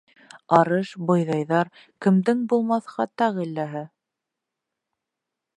Арыш, 0.59 0.93
бойҙайҙар 1.09 1.69
Кемдең 2.05 2.41
булмаҫ 2.55 2.91
хата-ғилләһе? 2.97 3.87